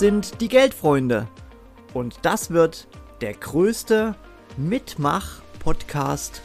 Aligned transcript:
sind 0.00 0.40
die 0.40 0.48
Geldfreunde. 0.48 1.28
Und 1.92 2.20
das 2.22 2.50
wird 2.50 2.88
der 3.20 3.34
größte 3.34 4.14
Mitmach-Podcast 4.56 6.40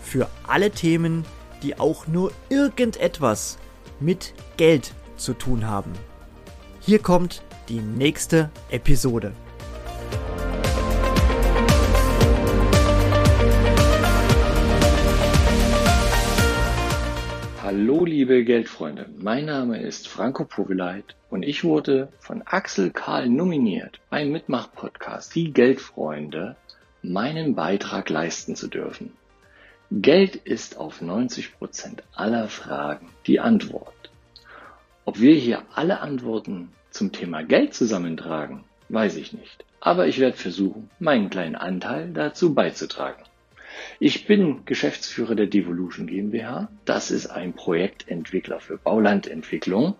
für 0.00 0.28
alle 0.46 0.70
Themen, 0.70 1.24
die 1.64 1.76
auch 1.78 2.06
nur 2.06 2.30
irgendetwas 2.50 3.58
mit 3.98 4.32
Geld 4.56 4.94
zu 5.16 5.34
tun 5.34 5.66
haben. 5.66 5.92
Hier 6.78 7.00
kommt 7.00 7.42
die 7.68 7.80
nächste 7.80 8.48
Episode. 8.70 9.32
Liebe 18.20 18.44
Geldfreunde, 18.44 19.06
mein 19.16 19.46
Name 19.46 19.80
ist 19.80 20.06
Franco 20.06 20.44
Povileit 20.44 21.16
und 21.30 21.42
ich 21.42 21.64
wurde 21.64 22.12
von 22.18 22.42
Axel 22.44 22.90
Karl 22.90 23.30
nominiert 23.30 23.98
beim 24.10 24.30
Mitmach-Podcast 24.30 25.34
Die 25.34 25.54
Geldfreunde 25.54 26.54
meinen 27.00 27.54
Beitrag 27.54 28.10
leisten 28.10 28.56
zu 28.56 28.68
dürfen. 28.68 29.14
Geld 29.90 30.36
ist 30.36 30.76
auf 30.76 31.00
90 31.00 31.56
Prozent 31.56 32.02
aller 32.14 32.48
Fragen 32.48 33.08
die 33.26 33.40
Antwort. 33.40 34.10
Ob 35.06 35.18
wir 35.18 35.34
hier 35.34 35.62
alle 35.72 36.00
Antworten 36.00 36.72
zum 36.90 37.12
Thema 37.12 37.42
Geld 37.42 37.72
zusammentragen, 37.72 38.64
weiß 38.90 39.16
ich 39.16 39.32
nicht. 39.32 39.64
Aber 39.80 40.08
ich 40.08 40.18
werde 40.18 40.36
versuchen, 40.36 40.90
meinen 40.98 41.30
kleinen 41.30 41.56
Anteil 41.56 42.10
dazu 42.12 42.52
beizutragen. 42.52 43.22
Ich 43.98 44.26
bin 44.26 44.64
Geschäftsführer 44.64 45.34
der 45.34 45.46
Devolution 45.46 46.06
GmbH. 46.06 46.68
Das 46.84 47.10
ist 47.10 47.26
ein 47.26 47.52
Projektentwickler 47.52 48.60
für 48.60 48.78
Baulandentwicklung. 48.78 49.94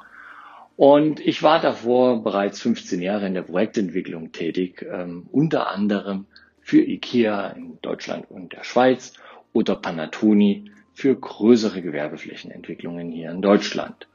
Und 0.76 1.20
ich 1.20 1.42
war 1.42 1.60
davor 1.60 2.22
bereits 2.24 2.60
15 2.62 3.02
Jahre 3.02 3.26
in 3.26 3.34
der 3.34 3.42
Projektentwicklung 3.42 4.32
tätig, 4.32 4.86
ähm, 4.90 5.28
unter 5.30 5.68
anderem 5.70 6.26
für 6.62 6.80
IKEA 6.80 7.50
in 7.50 7.78
Deutschland 7.82 8.30
und 8.30 8.52
der 8.52 8.64
Schweiz 8.64 9.12
oder 9.52 9.76
Panatoni 9.76 10.70
für 10.94 11.14
größere 11.14 11.82
Gewerbeflächenentwicklungen 11.82 13.10
hier 13.10 13.30
in 13.30 13.42
Deutschland. 13.42 14.08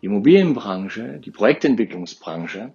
Die 0.00 0.06
Immobilienbranche, 0.06 1.20
die 1.24 1.30
Projektentwicklungsbranche 1.30 2.74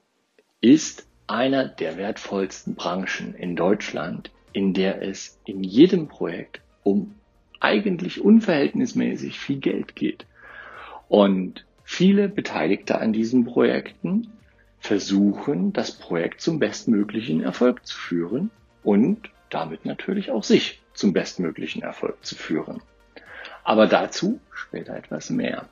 ist 0.61 1.07
einer 1.27 1.67
der 1.67 1.97
wertvollsten 1.97 2.75
Branchen 2.75 3.35
in 3.35 3.55
Deutschland 3.55 4.31
in 4.57 4.73
der 4.73 5.03
es 5.03 5.39
in 5.45 5.63
jedem 5.63 6.07
Projekt 6.07 6.61
um 6.81 7.13
eigentlich 7.59 8.21
unverhältnismäßig 8.21 9.37
viel 9.37 9.59
Geld 9.59 9.95
geht. 9.95 10.25
Und 11.07 11.63
viele 11.83 12.27
Beteiligte 12.27 12.99
an 12.99 13.13
diesen 13.13 13.45
Projekten 13.45 14.29
versuchen, 14.79 15.73
das 15.73 15.91
Projekt 15.91 16.41
zum 16.41 16.57
bestmöglichen 16.57 17.43
Erfolg 17.43 17.85
zu 17.85 17.95
führen 17.95 18.49
und 18.83 19.29
damit 19.51 19.85
natürlich 19.85 20.31
auch 20.31 20.43
sich 20.43 20.81
zum 20.91 21.13
bestmöglichen 21.13 21.83
Erfolg 21.83 22.25
zu 22.25 22.33
führen. 22.33 22.81
Aber 23.63 23.85
dazu 23.85 24.39
später 24.51 24.95
etwas 24.97 25.29
mehr. 25.29 25.69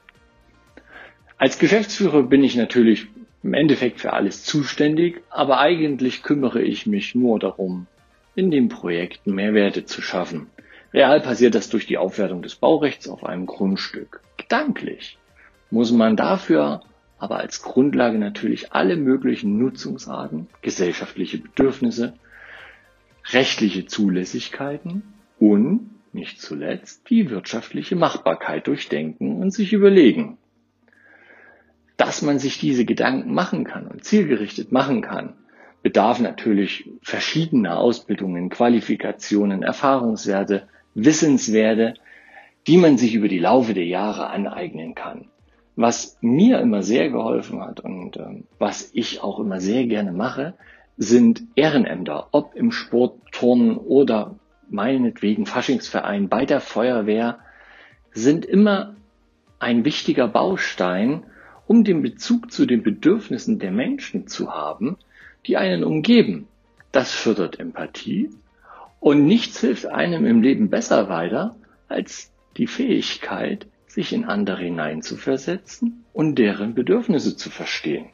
Als 1.39 1.57
Geschäftsführer 1.57 2.21
bin 2.21 2.43
ich 2.43 2.55
natürlich 2.55 3.07
im 3.41 3.55
Endeffekt 3.55 3.99
für 3.99 4.13
alles 4.13 4.43
zuständig, 4.43 5.23
aber 5.31 5.57
eigentlich 5.59 6.21
kümmere 6.21 6.61
ich 6.61 6.85
mich 6.85 7.15
nur 7.15 7.39
darum, 7.39 7.87
in 8.35 8.51
den 8.51 8.69
Projekten 8.69 9.33
Mehrwerte 9.33 9.85
zu 9.85 10.01
schaffen. 10.01 10.47
Real 10.93 11.21
passiert 11.21 11.55
das 11.55 11.69
durch 11.69 11.87
die 11.87 11.97
Aufwertung 11.97 12.41
des 12.41 12.55
Baurechts 12.55 13.07
auf 13.07 13.23
einem 13.23 13.45
Grundstück. 13.45 14.21
Gedanklich 14.37 15.17
muss 15.71 15.91
man 15.91 16.15
dafür 16.15 16.81
aber 17.17 17.37
als 17.39 17.61
Grundlage 17.61 18.17
natürlich 18.17 18.73
alle 18.73 18.97
möglichen 18.97 19.57
Nutzungsarten, 19.57 20.47
gesellschaftliche 20.61 21.37
Bedürfnisse, 21.37 22.13
rechtliche 23.31 23.85
Zulässigkeiten 23.85 25.01
und 25.39 25.89
nicht 26.13 26.41
zuletzt 26.41 27.09
die 27.09 27.29
wirtschaftliche 27.29 27.95
Machbarkeit 27.95 28.67
durchdenken 28.67 29.41
und 29.41 29.51
sich 29.51 29.73
überlegen. 29.73 30.37
Dass 31.97 32.21
man 32.21 32.39
sich 32.39 32.59
diese 32.59 32.85
Gedanken 32.85 33.33
machen 33.33 33.63
kann 33.63 33.87
und 33.87 34.03
zielgerichtet 34.03 34.71
machen 34.71 35.01
kann, 35.01 35.33
bedarf 35.85 36.19
natürlich 36.19 36.89
verschiedener 37.03 37.77
Ausbildungen, 37.77 38.49
Qualifikationen, 38.49 39.61
Erfahrungswerte, 39.61 40.67
Wissenswerte, 40.95 41.93
die 42.65 42.77
man 42.77 42.97
sich 42.97 43.13
über 43.13 43.27
die 43.27 43.37
Laufe 43.37 43.75
der 43.75 43.85
Jahre 43.85 44.31
aneignen 44.31 44.95
kann. 44.95 45.27
Was 45.75 46.17
mir 46.21 46.57
immer 46.59 46.81
sehr 46.81 47.11
geholfen 47.11 47.61
hat 47.61 47.81
und 47.81 48.17
äh, 48.17 48.41
was 48.57 48.89
ich 48.95 49.21
auch 49.21 49.39
immer 49.39 49.61
sehr 49.61 49.85
gerne 49.85 50.11
mache, 50.11 50.55
sind 50.97 51.43
Ehrenämter, 51.55 52.29
ob 52.31 52.55
im 52.55 52.71
Sport, 52.71 53.19
Turnen 53.31 53.77
oder 53.77 54.39
meinetwegen 54.67 55.45
Faschingsverein 55.45 56.29
bei 56.29 56.47
der 56.47 56.61
Feuerwehr, 56.61 57.37
sind 58.11 58.43
immer 58.43 58.95
ein 59.59 59.85
wichtiger 59.85 60.27
Baustein, 60.27 61.27
um 61.67 61.83
den 61.83 62.01
Bezug 62.01 62.51
zu 62.51 62.65
den 62.65 62.81
Bedürfnissen 62.81 63.59
der 63.59 63.71
Menschen 63.71 64.25
zu 64.25 64.51
haben, 64.51 64.97
die 65.47 65.57
einen 65.57 65.83
umgeben. 65.83 66.47
Das 66.91 67.11
fördert 67.11 67.59
Empathie 67.59 68.29
und 68.99 69.25
nichts 69.25 69.59
hilft 69.61 69.85
einem 69.85 70.25
im 70.25 70.41
Leben 70.41 70.69
besser 70.69 71.09
weiter 71.09 71.55
als 71.87 72.31
die 72.57 72.67
Fähigkeit, 72.67 73.67
sich 73.87 74.13
in 74.13 74.25
andere 74.25 74.63
hineinzuversetzen 74.63 76.05
und 76.13 76.35
deren 76.39 76.73
Bedürfnisse 76.73 77.35
zu 77.37 77.49
verstehen. 77.49 78.07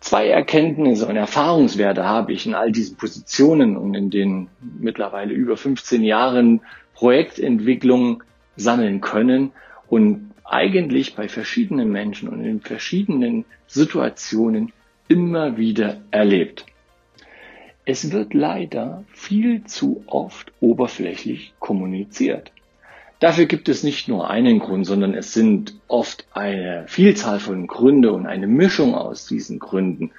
Zwei 0.00 0.28
Erkenntnisse 0.28 1.06
und 1.06 1.16
Erfahrungswerte 1.16 2.04
habe 2.04 2.32
ich 2.32 2.46
in 2.46 2.54
all 2.54 2.70
diesen 2.70 2.96
Positionen 2.96 3.76
und 3.76 3.94
in 3.94 4.10
den 4.10 4.48
mittlerweile 4.60 5.34
über 5.34 5.56
15 5.56 6.04
Jahren 6.04 6.60
Projektentwicklung 6.94 8.22
sammeln 8.56 9.00
können 9.00 9.52
und 9.88 10.30
eigentlich 10.44 11.16
bei 11.16 11.28
verschiedenen 11.28 11.90
Menschen 11.90 12.28
und 12.28 12.44
in 12.44 12.60
verschiedenen 12.60 13.44
Situationen 13.66 14.72
immer 15.08 15.56
wieder 15.56 16.02
erlebt. 16.10 16.66
Es 17.84 18.12
wird 18.12 18.34
leider 18.34 19.04
viel 19.08 19.64
zu 19.64 20.04
oft 20.06 20.52
oberflächlich 20.60 21.54
kommuniziert. 21.58 22.52
Dafür 23.20 23.46
gibt 23.46 23.68
es 23.68 23.82
nicht 23.82 24.06
nur 24.06 24.30
einen 24.30 24.60
Grund, 24.60 24.86
sondern 24.86 25.14
es 25.14 25.32
sind 25.32 25.74
oft 25.88 26.26
eine 26.32 26.84
Vielzahl 26.86 27.40
von 27.40 27.66
Gründe 27.66 28.12
und 28.12 28.26
eine 28.26 28.46
Mischung 28.46 28.94
aus 28.94 29.26
diesen 29.26 29.58
Gründen. 29.58 30.12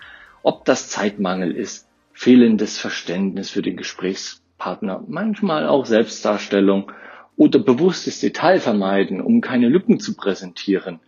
Ob 0.43 0.65
das 0.65 0.89
Zeitmangel 0.89 1.51
ist, 1.51 1.87
fehlendes 2.11 2.77
Verständnis 2.77 3.49
für 3.49 3.61
den 3.61 3.77
Gesprächspartner, 3.77 5.05
manchmal 5.07 5.67
auch 5.67 5.85
Selbstdarstellung 5.85 6.91
oder 7.37 7.59
bewusstes 7.59 8.19
Detail 8.19 8.59
vermeiden, 8.59 9.21
um 9.21 9.39
keine 9.39 9.69
Lücken 9.69 10.01
zu 10.01 10.15
präsentieren, 10.17 10.99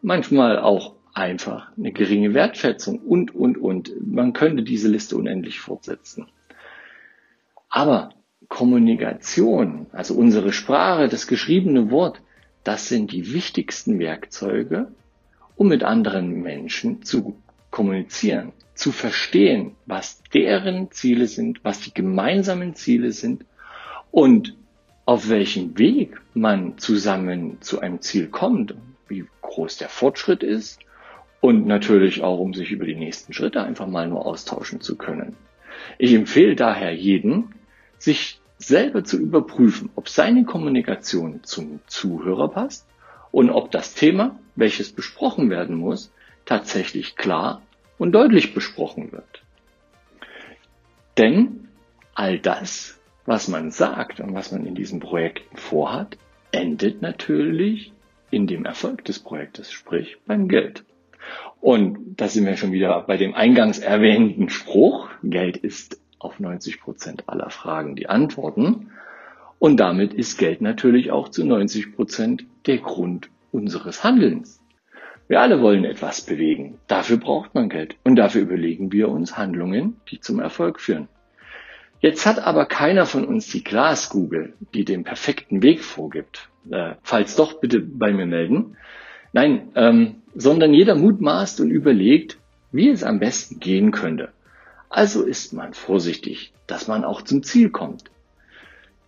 manchmal 0.00 0.58
auch 0.58 0.95
einfach 1.16 1.68
eine 1.76 1.92
geringe 1.92 2.34
Wertschätzung 2.34 2.98
und, 2.98 3.34
und, 3.34 3.56
und. 3.56 3.92
Man 4.06 4.34
könnte 4.34 4.62
diese 4.62 4.88
Liste 4.88 5.16
unendlich 5.16 5.60
fortsetzen. 5.60 6.28
Aber 7.70 8.10
Kommunikation, 8.48 9.86
also 9.92 10.14
unsere 10.14 10.52
Sprache, 10.52 11.08
das 11.08 11.26
geschriebene 11.26 11.90
Wort, 11.90 12.20
das 12.64 12.88
sind 12.88 13.12
die 13.12 13.32
wichtigsten 13.32 13.98
Werkzeuge, 13.98 14.92
um 15.56 15.68
mit 15.68 15.84
anderen 15.84 16.42
Menschen 16.42 17.02
zu 17.02 17.36
kommunizieren, 17.70 18.52
zu 18.74 18.92
verstehen, 18.92 19.74
was 19.86 20.22
deren 20.34 20.90
Ziele 20.90 21.26
sind, 21.26 21.64
was 21.64 21.80
die 21.80 21.94
gemeinsamen 21.94 22.74
Ziele 22.74 23.12
sind 23.12 23.46
und 24.10 24.54
auf 25.06 25.28
welchem 25.28 25.78
Weg 25.78 26.20
man 26.34 26.76
zusammen 26.78 27.58
zu 27.62 27.80
einem 27.80 28.02
Ziel 28.02 28.28
kommt, 28.28 28.74
wie 29.08 29.24
groß 29.40 29.78
der 29.78 29.88
Fortschritt 29.88 30.42
ist 30.42 30.80
und 31.46 31.64
natürlich 31.64 32.24
auch, 32.24 32.40
um 32.40 32.54
sich 32.54 32.72
über 32.72 32.86
die 32.86 32.96
nächsten 32.96 33.32
Schritte 33.32 33.62
einfach 33.62 33.86
mal 33.86 34.08
nur 34.08 34.26
austauschen 34.26 34.80
zu 34.80 34.96
können. 34.96 35.36
Ich 35.96 36.12
empfehle 36.12 36.56
daher 36.56 36.92
jeden, 36.92 37.54
sich 37.98 38.40
selber 38.58 39.04
zu 39.04 39.16
überprüfen, 39.16 39.90
ob 39.94 40.08
seine 40.08 40.44
Kommunikation 40.44 41.44
zum 41.44 41.78
Zuhörer 41.86 42.48
passt 42.48 42.88
und 43.30 43.50
ob 43.50 43.70
das 43.70 43.94
Thema, 43.94 44.36
welches 44.56 44.90
besprochen 44.90 45.48
werden 45.48 45.76
muss, 45.76 46.12
tatsächlich 46.46 47.14
klar 47.14 47.62
und 47.96 48.10
deutlich 48.10 48.52
besprochen 48.52 49.12
wird. 49.12 49.42
Denn 51.16 51.68
all 52.16 52.40
das, 52.40 52.98
was 53.24 53.46
man 53.46 53.70
sagt 53.70 54.18
und 54.18 54.34
was 54.34 54.50
man 54.50 54.66
in 54.66 54.74
diesen 54.74 54.98
Projekten 54.98 55.56
vorhat, 55.58 56.18
endet 56.50 57.02
natürlich 57.02 57.92
in 58.32 58.48
dem 58.48 58.64
Erfolg 58.64 59.04
des 59.04 59.20
Projektes, 59.20 59.70
sprich 59.70 60.16
beim 60.26 60.48
Geld. 60.48 60.84
Und 61.60 62.20
da 62.20 62.28
sind 62.28 62.46
wir 62.46 62.56
schon 62.56 62.72
wieder 62.72 63.02
bei 63.02 63.16
dem 63.16 63.34
eingangs 63.34 63.78
erwähnten 63.78 64.48
Spruch, 64.48 65.08
Geld 65.22 65.56
ist 65.56 66.00
auf 66.18 66.40
90 66.40 66.80
Prozent 66.80 67.28
aller 67.28 67.50
Fragen 67.50 67.96
die 67.96 68.08
Antworten. 68.08 68.90
Und 69.58 69.78
damit 69.78 70.12
ist 70.12 70.38
Geld 70.38 70.60
natürlich 70.60 71.10
auch 71.10 71.28
zu 71.28 71.44
90 71.44 71.94
Prozent 71.94 72.44
der 72.66 72.78
Grund 72.78 73.30
unseres 73.52 74.04
Handelns. 74.04 74.60
Wir 75.28 75.40
alle 75.40 75.60
wollen 75.60 75.84
etwas 75.84 76.20
bewegen. 76.20 76.78
Dafür 76.86 77.16
braucht 77.16 77.54
man 77.54 77.68
Geld. 77.68 77.96
Und 78.04 78.16
dafür 78.16 78.42
überlegen 78.42 78.92
wir 78.92 79.08
uns 79.08 79.36
Handlungen, 79.36 80.00
die 80.10 80.20
zum 80.20 80.38
Erfolg 80.38 80.80
führen. 80.80 81.08
Jetzt 82.00 82.26
hat 82.26 82.38
aber 82.38 82.66
keiner 82.66 83.06
von 83.06 83.24
uns 83.24 83.48
die 83.48 83.64
Glaskugel, 83.64 84.52
die 84.74 84.84
den 84.84 85.02
perfekten 85.02 85.62
Weg 85.62 85.82
vorgibt. 85.82 86.50
Äh, 86.70 86.94
falls 87.02 87.34
doch, 87.36 87.60
bitte 87.60 87.80
bei 87.80 88.12
mir 88.12 88.26
melden. 88.26 88.76
Nein, 89.32 89.68
ähm, 89.74 90.22
sondern 90.34 90.72
jeder 90.74 90.94
mutmaßt 90.94 91.60
und 91.60 91.70
überlegt, 91.70 92.38
wie 92.72 92.90
es 92.90 93.02
am 93.02 93.18
besten 93.18 93.60
gehen 93.60 93.90
könnte. 93.90 94.30
Also 94.88 95.22
ist 95.22 95.52
man 95.52 95.74
vorsichtig, 95.74 96.52
dass 96.66 96.88
man 96.88 97.04
auch 97.04 97.22
zum 97.22 97.42
Ziel 97.42 97.70
kommt. 97.70 98.04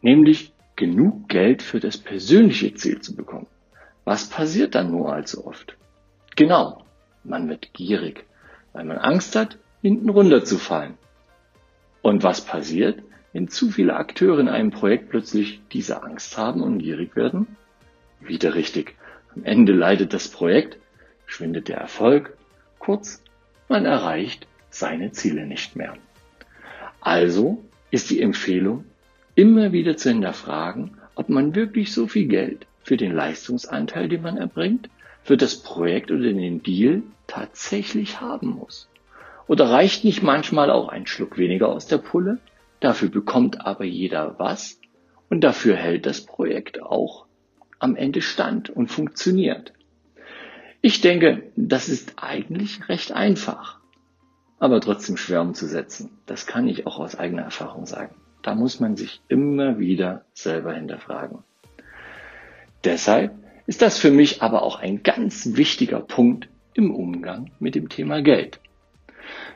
Nämlich 0.03 0.53
genug 0.77 1.29
Geld 1.29 1.63
für 1.63 1.81
das 1.81 1.99
persönliche 1.99 2.75
Ziel 2.75 3.01
zu 3.01 3.15
bekommen. 3.15 3.47
Was 4.05 4.29
passiert 4.29 4.75
dann 4.75 4.91
nur 4.91 5.13
allzu 5.13 5.47
oft? 5.47 5.77
Genau, 6.37 6.85
man 7.25 7.49
wird 7.49 7.73
gierig, 7.75 8.25
weil 8.73 8.85
man 8.85 8.99
Angst 8.99 9.37
hat, 9.37 9.59
hinten 9.83 10.09
runterzufallen. 10.09 10.95
Und 12.01 12.23
was 12.23 12.41
passiert, 12.41 13.03
wenn 13.33 13.49
zu 13.49 13.71
viele 13.71 13.97
Akteure 13.97 14.39
in 14.39 14.49
einem 14.49 14.71
Projekt 14.71 15.11
plötzlich 15.11 15.61
diese 15.73 16.03
Angst 16.03 16.39
haben 16.39 16.63
und 16.63 16.79
gierig 16.79 17.17
werden? 17.17 17.57
Wieder 18.21 18.55
richtig. 18.55 18.95
Am 19.39 19.45
Ende 19.45 19.73
leidet 19.73 20.15
das 20.15 20.27
Projekt, 20.27 20.79
schwindet 21.27 21.69
der 21.69 21.77
Erfolg, 21.77 22.37
kurz, 22.81 23.23
man 23.69 23.85
erreicht 23.85 24.49
seine 24.69 25.13
Ziele 25.13 25.47
nicht 25.47 25.77
mehr. 25.77 25.95
Also 27.01 27.63
ist 27.93 28.11
die 28.11 28.21
Empfehlung, 28.21 28.85
immer 29.37 29.71
wieder 29.71 29.97
zu 29.97 30.09
hinterfragen, 30.09 30.97
ob 31.15 31.29
man 31.29 31.55
wirklich 31.55 31.93
so 31.93 32.09
viel 32.09 32.27
Geld 32.27 32.67
für 32.83 32.97
den 32.97 33.13
Leistungsanteil, 33.13 34.09
den 34.09 34.23
man 34.23 34.39
erbringt, 34.39 34.91
für 35.23 35.37
das 35.37 35.63
Projekt 35.63 36.11
oder 36.11 36.33
den 36.33 36.65
Deal 36.65 37.03
tatsächlich 37.29 38.21
haben 38.21 38.49
muss. 38.49 38.89
Oder 39.47 39.71
reicht 39.71 40.03
nicht 40.03 40.21
manchmal 40.21 40.69
auch 40.69 40.89
ein 40.89 41.07
Schluck 41.07 41.39
weniger 41.39 41.69
aus 41.69 41.87
der 41.87 41.99
Pulle? 41.99 42.39
Dafür 42.81 43.09
bekommt 43.09 43.65
aber 43.65 43.85
jeder 43.85 44.35
was 44.41 44.81
und 45.31 45.45
dafür 45.45 45.77
hält 45.77 46.07
das 46.07 46.27
Projekt 46.27 46.83
auch 46.83 47.28
am 47.79 47.97
Ende 47.97 48.23
stand 48.23 48.71
und 48.71 48.89
funktioniert. 48.89 49.73
Ich 50.81 51.01
denke, 51.01 51.43
das 51.57 51.89
ist 51.89 52.15
eigentlich 52.17 52.89
recht 52.89 53.13
einfach, 53.13 53.79
aber 54.59 54.81
trotzdem 54.81 55.17
schwer 55.17 55.41
umzusetzen. 55.41 56.11
Das 56.27 56.47
kann 56.47 56.69
ich 56.69 56.87
auch 56.87 56.99
aus 56.99 57.17
eigener 57.17 57.43
Erfahrung 57.43 57.87
sagen. 57.87 58.15
Da 58.43 58.55
muss 58.55 58.79
man 58.81 58.97
sich 58.97 59.21
immer 59.29 59.79
wieder 59.79 60.25
selber 60.33 60.75
hinterfragen. 60.75 61.39
Deshalb 62.85 63.33
ist 63.67 63.83
das 63.83 63.99
für 63.99 64.11
mich 64.11 64.41
aber 64.41 64.63
auch 64.63 64.79
ein 64.79 65.03
ganz 65.03 65.57
wichtiger 65.57 66.01
Punkt 66.01 66.49
im 66.75 66.95
Umgang 66.95 67.51
mit 67.59 67.75
dem 67.75 67.89
Thema 67.89 68.23
Geld. 68.23 68.61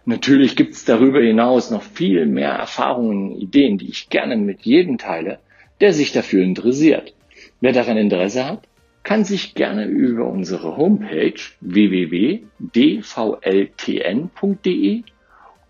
Natürlich 0.04 0.56
gibt 0.56 0.74
es 0.74 0.84
darüber 0.84 1.20
hinaus 1.20 1.70
noch 1.70 1.82
viel 1.82 2.26
mehr 2.26 2.50
Erfahrungen 2.50 3.32
und 3.32 3.40
Ideen, 3.40 3.78
die 3.78 3.88
ich 3.88 4.10
gerne 4.10 4.36
mit 4.36 4.62
jedem 4.62 4.98
teile, 4.98 5.38
der 5.80 5.92
sich 5.92 6.12
dafür 6.12 6.42
interessiert. 6.42 7.14
Wer 7.62 7.72
daran 7.72 7.96
Interesse 7.96 8.44
hat, 8.44 8.68
kann 9.04 9.24
sich 9.24 9.54
gerne 9.54 9.86
über 9.86 10.26
unsere 10.26 10.76
Homepage 10.76 11.38
www.dvltn.de 11.60 12.42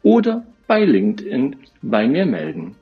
oder 0.03 0.47
bei 0.67 0.85
LinkedIn 0.87 1.57
bei 1.83 2.09
mir 2.09 2.25
melden. 2.25 2.77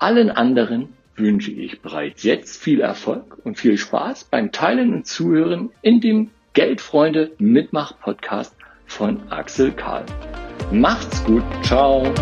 Allen 0.00 0.30
anderen 0.30 0.88
wünsche 1.14 1.52
ich 1.52 1.82
bereits 1.82 2.24
jetzt 2.24 2.60
viel 2.60 2.80
Erfolg 2.80 3.38
und 3.44 3.60
viel 3.60 3.78
Spaß 3.78 4.24
beim 4.24 4.50
Teilen 4.50 4.92
und 4.92 5.06
Zuhören 5.06 5.70
in 5.80 6.00
dem 6.00 6.30
Geldfreunde 6.52 7.30
Mitmach 7.38 7.96
Podcast 8.00 8.56
von 8.86 9.20
Axel 9.30 9.70
Karl. 9.70 10.04
Macht's 10.72 11.22
gut, 11.22 11.44
ciao. 11.62 12.12